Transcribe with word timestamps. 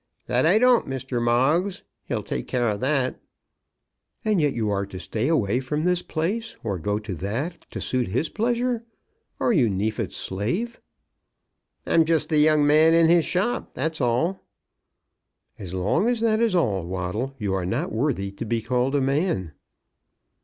"That 0.25 0.47
I 0.47 0.57
don't, 0.57 0.87
Mr. 0.87 1.21
Moggs. 1.21 1.83
He'll 2.05 2.23
take 2.23 2.47
care 2.47 2.69
of 2.69 2.79
that." 2.79 3.21
"And 4.25 4.41
yet 4.41 4.55
you 4.55 4.71
are 4.71 4.87
to 4.87 4.99
stay 4.99 5.27
away 5.27 5.59
from 5.59 5.83
this 5.83 6.01
place, 6.01 6.55
or 6.63 6.79
go 6.79 6.97
to 6.97 7.13
that, 7.17 7.69
to 7.69 7.79
suit 7.79 8.07
his 8.07 8.27
pleasure. 8.27 8.83
Are 9.39 9.53
you 9.53 9.69
Neefit's 9.69 10.17
slave?" 10.17 10.81
"I'm 11.85 12.03
just 12.05 12.29
the 12.29 12.39
young 12.39 12.65
man 12.65 12.95
in 12.95 13.09
his 13.09 13.25
shop, 13.25 13.75
that's 13.75 14.01
all." 14.01 14.43
"As 15.59 15.71
long 15.75 16.09
as 16.09 16.19
that 16.21 16.39
is 16.39 16.55
all, 16.55 16.83
Waddle, 16.87 17.35
you 17.37 17.53
are 17.53 17.67
not 17.67 17.91
worthy 17.91 18.31
to 18.31 18.43
be 18.43 18.63
called 18.63 18.95
a 18.95 19.01
man." 19.01 19.51